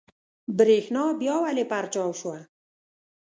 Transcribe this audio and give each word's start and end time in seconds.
برېښنا 0.57 1.03
بيا 1.19 1.35
ولې 1.43 1.65
پرچاو 1.71 2.11
شوه؟ 2.19 2.37